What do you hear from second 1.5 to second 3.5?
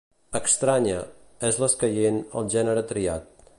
és l'escaient al gènere triat.